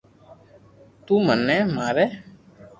تو 1.05 1.13
مني 1.25 1.59
ماري 1.75 2.05